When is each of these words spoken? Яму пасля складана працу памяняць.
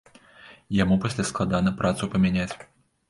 Яму 0.77 0.97
пасля 1.05 1.25
складана 1.31 1.75
працу 1.83 2.03
памяняць. 2.15 2.53